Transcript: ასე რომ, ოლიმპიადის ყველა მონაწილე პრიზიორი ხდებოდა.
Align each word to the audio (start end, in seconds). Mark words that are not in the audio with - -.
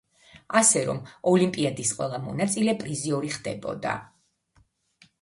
ასე 0.59 0.81
რომ, 0.87 1.01
ოლიმპიადის 1.33 1.93
ყველა 1.99 2.21
მონაწილე 2.25 2.77
პრიზიორი 2.83 3.33
ხდებოდა. 3.39 3.97